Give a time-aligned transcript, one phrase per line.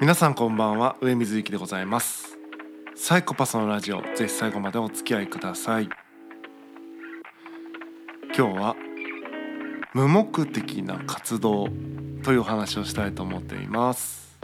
[0.00, 0.96] 皆さんこんばんは。
[1.00, 2.36] 上水幸でございます。
[2.96, 4.02] サイコパスのラジオ。
[4.16, 5.88] ぜひ最後までお付き合いください。
[8.36, 8.76] 今日は
[9.94, 11.68] 無目的な活動
[12.24, 14.36] という話をしたいと思っています。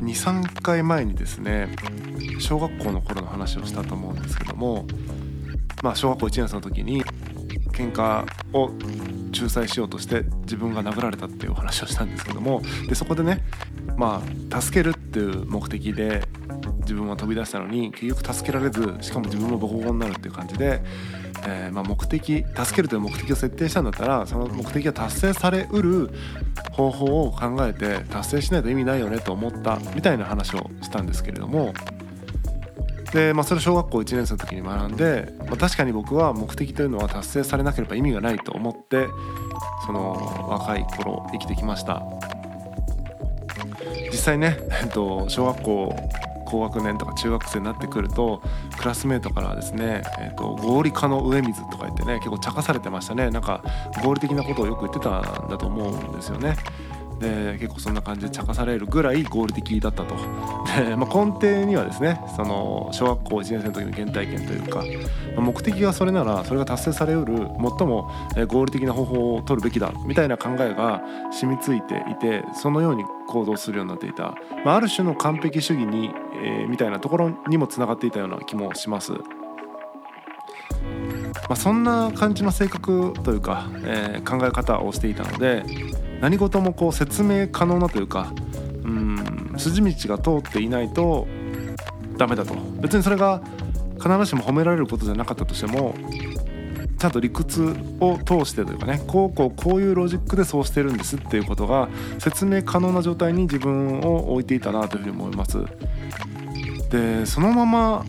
[0.00, 1.68] 23回前にですね
[2.40, 4.84] 小学校の頃の話をしたと思うんですけども
[5.82, 7.04] まあ小学校1年生の時に
[7.72, 8.70] 喧嘩を
[9.34, 13.44] 仲裁しようとして自分が殴られたっていうお話をしたんですけどもでそこでね
[13.96, 16.22] まあ助けるっていう目的で
[16.80, 20.82] 自分は飛び出したのに結局助けられずしかも自分もボコボコになるっていう感じで、
[21.46, 26.10] えー、まあ目的助けるという目的を設定したんだったらその目的が達成されうる
[26.72, 31.72] 方法を考えて達成しないと意味ないよねと思ったみたいな話をしたんですけれども
[33.14, 39.06] で、まあ、それ小学校1年生の時に学んで、まあ、確かに僕は目的というのは達成されなければ意味がないと思って
[39.86, 42.02] その若い頃生きてきました
[44.10, 45.96] 実際ね、えっと、小学校
[46.44, 48.42] 高学年とか中学生になってくると
[48.78, 53.62] クラスメートからですね、えーと、合理化の上水とか言ってね結構茶化されてましたねなんか
[54.02, 56.56] 合理的なことをよく言ってたんだと思うんですよね。
[57.18, 64.84] で結構そんな感じで茶化されるぐらい合理的だったとで、まあ、根底にはですねその小学校1年生の時の原体験というか、
[65.36, 68.10] ま、目的がそれならそれが達成されうる最も
[68.48, 74.34] 合理的な方法を取るべきだみたいな考えが染みついていてそのように行動するようになっていた、
[74.64, 76.10] まあ、ある種の完璧主義に、
[76.42, 79.12] えー、みたいなところにもつながっていたような気もします。
[81.48, 85.62] まあ、そんな感じの性格というか、えー、考え方をしていたので
[86.24, 88.32] 何事もこう説明可能なというか
[88.82, 91.28] うん筋道が通っていないと
[92.16, 93.42] ダメだと別にそれが
[93.96, 95.94] 必ずしも褒められることじゃなかったとしても
[96.98, 105.58] ちゃんと理屈を通してというかねこうこうこういうロジックでそうしてるんですっていうことが説明可能な状態に自分を置いていたなというふうに思います。
[106.88, 108.06] でそのまま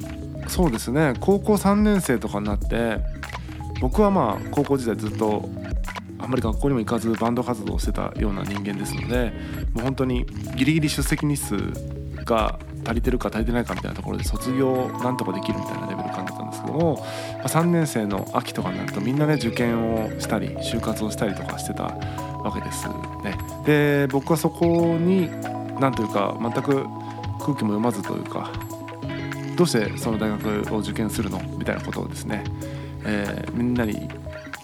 [0.48, 3.00] そうですね高校3年生とかになって
[3.82, 5.50] 僕はまあ高校時代ずっと
[6.26, 9.32] あんまり学校にも行かずバンド活動をしてたような人間ですので
[9.74, 10.26] もう本当に
[10.56, 11.56] ギリギリ出席日数
[12.26, 16.96] が足りてるか足りてないかみたいなところで卒業なんとかできるみたいなレベル感だったんですけども、
[17.38, 22.88] まあ、3年生の秋とかになるとみんなね受験をしたり就活をしたりとかしてたわけです
[23.24, 23.38] ね。
[23.66, 25.30] で僕はそこに
[25.80, 26.86] 何というか全く
[27.40, 28.52] 空気も読まずというか
[29.56, 32.44] どうしてその大学を受験するのみたいなことをですね、
[33.06, 34.10] えー、みんなに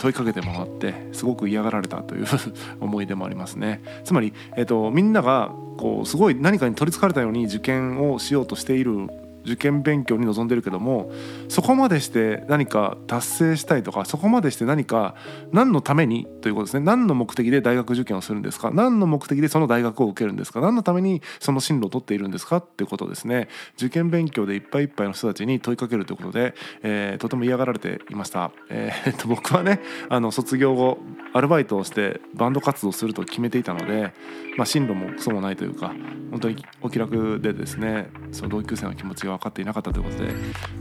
[0.02, 2.26] 問いかけて回ってすごく嫌がられたという
[2.82, 3.82] 思い出もありますね。
[4.04, 9.08] つまり、えーと、みんながこうすごい何かに取りつかれたように受験をしようとしている
[9.46, 11.12] 受験勉強に臨んでるけども
[11.50, 15.16] そこまでして何か達成したいとかそこまでして何か
[15.52, 16.86] 何のためにということですね。
[16.86, 18.72] 何の目的で大学受験をするんですか？
[18.72, 20.62] 何の目的でその大学を受けるんですか？
[20.62, 22.58] 何のためにその進路を取っているんですか？
[22.58, 23.48] っていうことですね。
[23.78, 26.54] 受験勉強でいっぱいいっぱいの人たちに問いかけるということで、
[26.84, 29.80] えー、とても嫌がられていました、えー、と僕はね
[30.10, 30.98] あの卒業後
[31.34, 34.14] アルバイトをしてバンド活動すると決めていたので、
[34.58, 35.94] まあ、進路もクソもないというか
[36.32, 40.32] 本当にお気楽でですねその同級生の気持ちが分かっていなかったということで、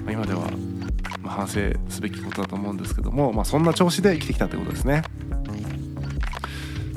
[0.04, 0.42] まあ、今では
[1.24, 5.02] 反省すべきことだと思うんですけども、まあ、そんな調子で生きてきたということですね。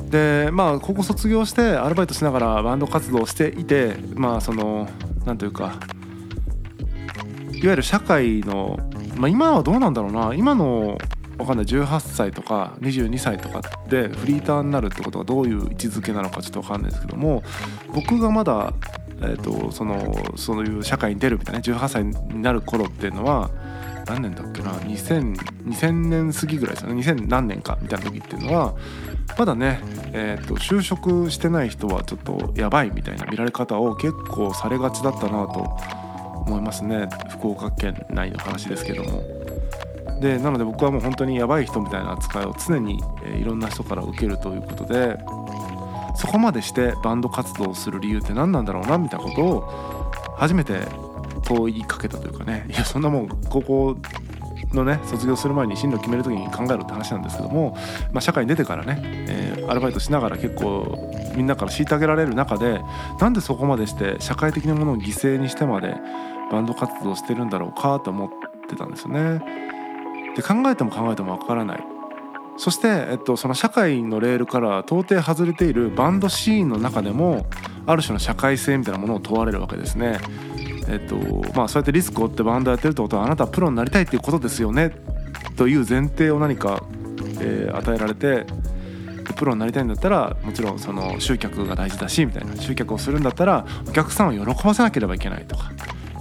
[0.10, 4.88] でまあ高校卒業してアルバイトしながらバンド活動をしていてまあその
[5.26, 5.80] 何というか
[7.52, 8.78] いわゆる社会の、
[9.16, 11.00] まあ、今はどうなんだろうな今の
[11.40, 17.42] わかんない18歳とか22歳とかでフリーターになるってことがどういう位置づけなのかちょっとわかんないですけども
[17.94, 18.74] 僕がまだ
[19.22, 23.52] えーと、そのそういう社会に出るみたいな18歳になる頃っていうのは
[24.06, 25.36] 何年だっけな 2000,
[25.66, 28.76] 2000年過ぎぐらいですよね2000何年かみたいな時っていうのは
[29.38, 29.80] まだね、
[30.12, 35.78] えーと、就職してない人はちょっとやばいみたいな見られ方を結構されがちだったなと
[36.46, 39.44] 思いますね福岡県内の話ですけども。
[40.20, 42.98] でなので僕はもう本当にやばい人みたいな扱いを常に、
[43.38, 45.18] いろんな人から受けるということで
[46.16, 50.04] そこまでしてバンド活動をする理由って何なんだろうなみたいなことを
[50.38, 50.80] 初めて
[51.44, 53.98] 問いかけたというかねいやそんなもん高校
[54.74, 57.78] のね卒業する前に進路決める時に考えるって話なんですけども、
[58.12, 62.82] まあ、社会に出てからね、えー、アルバイトしながら結構みんなから虐げられる中で
[63.20, 65.96] なんでそこまでして社会的なものを犠牲にしてまで
[66.52, 68.30] バンド活動してるんだろうかと思っ
[68.70, 69.42] てたんですよね。
[70.36, 71.93] で考えても考えてもわからない
[72.58, 77.46] そして、えっと、その社会のレールから到底外れているバンドシーンの中でも
[77.86, 80.20] ある種の社会性みたいなものを問われるわけですね。
[80.88, 81.16] えっと
[81.56, 84.92] まあ、そうやってリスクを負ってバンドやってるってことはあなたはプロになりたいっていうことですよね
[85.56, 86.84] という前提を何か、
[87.40, 88.46] えー、与えられて
[89.38, 95.72] プロになりたいんだったらもちろんその集客が大事だしみたいな集客をするんだったらお客さんを喜ばせなければいけないとか。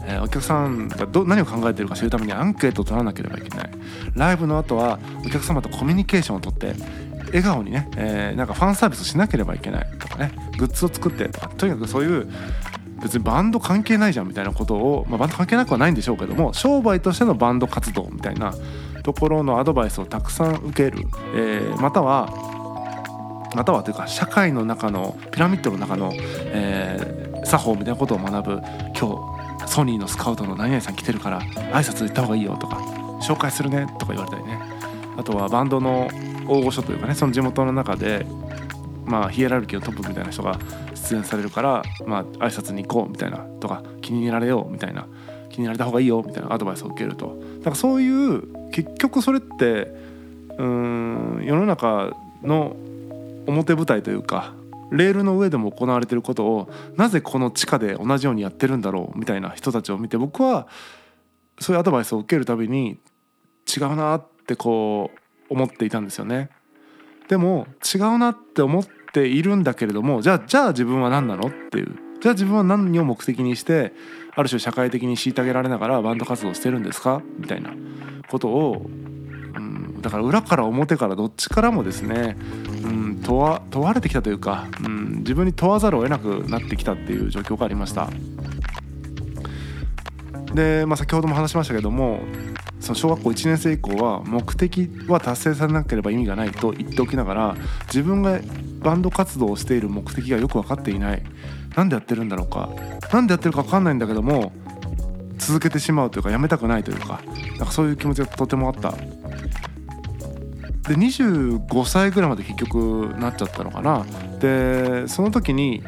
[0.04, 3.70] えー、お客さんがど何を考えてるか知るためにアンケートを取らなければいけない。
[4.14, 6.74] ライブの後はお客様とコミュニケーションをとって
[7.26, 12.28] 笑顔にね、えー、なんかファンサービスしなければいけないとかねグッズを作ってとかとにかくそういう
[13.02, 18.54] 別にバンド関係ないじゃんみたいなことを、まあ、バンド関係なくはないんでしょうけども商売としてのバンド活動みたいな
[19.02, 21.04] ところのアドバイスをたくさん受ける、
[21.34, 22.28] えー、または
[23.54, 28.62] またはというか社会の中のピラミッドの中の、えー、作法みたいなことを学ぶ
[28.98, 29.41] 今日
[29.72, 32.76] ソニーのスカウトの何々さん来てるから挨拶行った方がいいよとか
[33.22, 34.60] 紹介するねとか言われたりね。
[35.16, 36.10] あとはバンドの
[36.46, 38.26] 大御所というかねその地元の中で
[39.06, 40.58] まあヒエラルキーのトップみたいな人が
[40.94, 45.06] 出演されるからまあ挨拶に行こうみたいなとか気に入られようみたいな
[45.48, 47.38] 気に入られた方がいいよみたいなアドバイスを受けると。
[47.60, 49.88] だからそういう結局それって
[50.58, 52.76] うん世の中の
[53.46, 54.52] 表舞台というか
[54.92, 60.68] レールの上でも行われてることをなぜこの地下で同じようにやってるんだろうみたいな人たちを見て僕は
[61.58, 62.98] そういうアドバイスを受けるたびに
[63.74, 65.10] 違うなってこ
[65.48, 66.50] う思っていたんですよね。
[67.28, 73.92] でも違うなって思っているんだけれどもじゃあじゃあ自分は何なのっていうじゃあ自分は何を目的にして
[74.34, 77.74] ある種社会的に虐げられながらバンド活動してるんですかみたいな
[78.28, 78.86] ことを、
[80.02, 82.36] だから裏から表からどっちからもですね、
[82.84, 88.10] うん、問わ問われてきたというか、うん、自分に問わざるを得なくなってきたっていう状況がありました。
[90.54, 92.20] で、まあ、先ほども話しましたけども
[92.80, 97.56] その小学校1年生以降は目的は達成されなければ意味がないと言っておきながら
[97.86, 98.40] 自分が
[98.80, 101.22] バンド活動をしている目的がよく分かっていない。
[101.76, 102.68] 何でやってるんだろうか。
[103.12, 104.52] 何でやってるか分かんないんだけども
[105.38, 107.22] 続けてしまうというかやめたくないというか
[107.58, 108.94] なんかそういう気持ちがとてもあった。
[110.88, 114.04] で25歳ぐらいまで結局なっちゃったのかな。
[114.40, 115.82] でその時に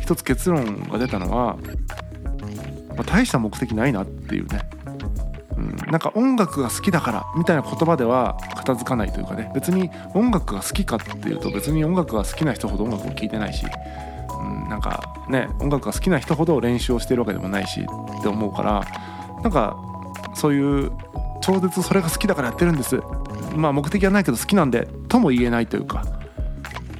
[0.00, 1.56] 一つ結論が出たのは、
[2.90, 4.60] まあ、大した目的ないなっていうね。
[5.90, 9.50] なんか音楽が好きだからみたいな言葉では片付かないというかね。
[9.54, 17.86] 別に音楽が好きかっていうと別に音楽が好きな人ほど音楽を聴いてないし、うん、なんかね音楽が好きな人ほど練習をしてるわけでもないし
[18.18, 18.84] って思うから
[19.42, 19.76] なんか
[20.34, 20.92] そういう
[21.40, 23.00] 超絶それが好きだからやってるんです。
[23.54, 26.04] まあ目的はないけど好きなんでとも言えないというか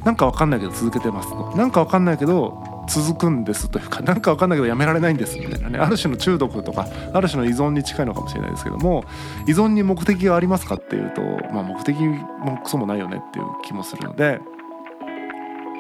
[0.05, 1.57] なんかわかんないけど続けてますと。
[1.57, 5.79] なんかわかんないけど続くんですというか何か分かんないけどやめられないんですみたいなね。
[5.79, 9.05] ある種の中毒とかある種の依存に近いのかもしれないですけども
[9.47, 11.23] 依存に目的がありますかっていうと、
[11.53, 14.41] まあ、目的もクソもないよねっていう気もするので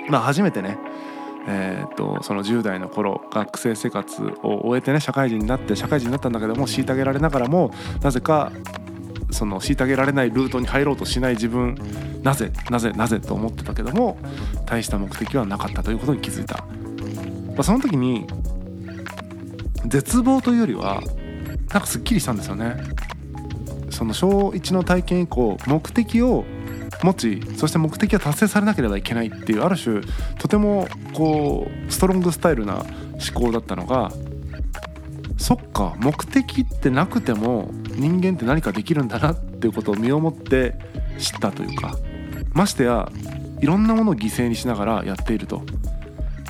[0.08, 0.78] まあ初めてね
[1.46, 7.70] えーと、その10代の頃学生生活を終えてね社会人になって社会人になったんだけども虐げられながらも
[8.00, 8.50] なぜか
[9.34, 11.76] その虐げられないルートに入ろうとしない自分
[12.22, 14.16] なぜなぜなぜと思ってたけども
[14.64, 16.64] 大した目的はなかったということに気づいた。
[17.48, 18.26] まあ、その時に
[19.86, 21.02] 絶望というよりは
[21.72, 22.76] なんかすっきりしたんですよね。
[23.90, 26.44] その小1の体験以降目的を
[27.02, 30.00] 持ちそして目的が達成されなければいけないっていうある種
[30.38, 32.86] とてもこうストロングスタイルな思
[33.34, 34.12] 考だったのが
[35.36, 40.74] そっか目的ってなくても人間って何かできるんだなっていうことを身をもって
[41.18, 41.96] 知ったというか
[42.52, 43.10] ましてや
[43.60, 45.62] いろんなものを犠牲にしながらやっていると。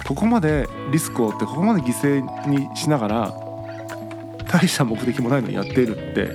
[0.07, 3.35] ここまでリスクを負ってここまで犠牲にしながら
[4.47, 6.31] 大した目的もないのにやっているって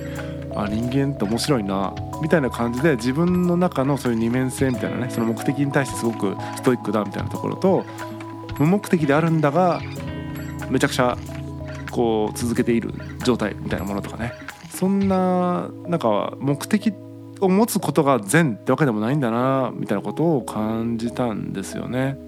[0.56, 7.84] あ人間って面白いなみたいな感じで自分の中のそういう二面性みたいなねその目的に対してすごくストイックだみたいなところと
[8.58, 9.80] 無目的であるんだが
[10.68, 11.16] めちゃくちゃ
[11.90, 12.92] こう続けている
[13.24, 14.32] 状態みたいなものとかね
[14.70, 16.94] そんななんか目的
[17.40, 22.18] を持つことが善ってわけでもないんだなみたいなことを感じたんですよね。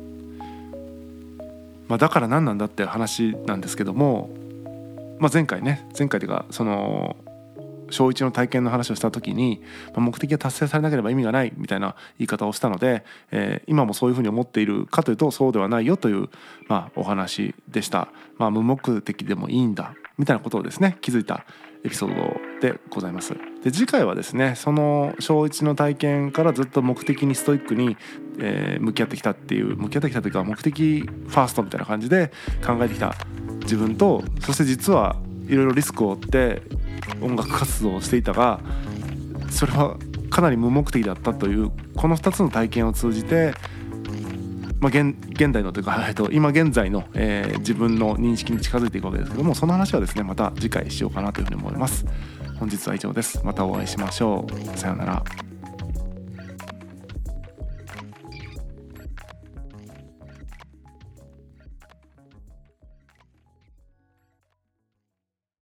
[1.88, 4.30] まあ、だから何なんだって話なんですけども、
[5.18, 7.16] まあ、前回ね前回というかその
[7.92, 16.28] 小1の体験の話をした時に、まあ、目的が達成されなければ意味がないみたいな言い方をしたので、えー、今もそういうふうに思っているかというとそうではないよという、
[16.68, 18.08] まあ、お話でした。
[18.38, 21.44] まあ、無目的でもいいんだみたいなことをですね気づいた
[21.84, 23.34] エピソードでございます。
[23.62, 27.96] で次回はですねその小1の体験からずっと目的にストイックに、
[28.38, 32.32] えー、向き合ってきたっていう向き合ってきたというか目的ファーストみたいな感じで
[32.64, 33.14] 考えてきた
[33.62, 35.16] 自分とそして実は
[35.48, 36.62] いろいろリスクを負って
[37.20, 38.60] 音楽活動をしていたが
[39.50, 39.96] それは
[40.30, 43.54] かなり無目的だったというこの2つの体験を通じて
[44.82, 52.04] まあ、現現代のというか、 えっと、今現在の、えー、自分の認識に近づいていくわけですけどもその話はですねまた次回しようかなというふうに思います。
[52.58, 53.40] 本日は以上です。
[53.44, 54.78] またお会いしましょう。
[54.78, 55.41] さようなら。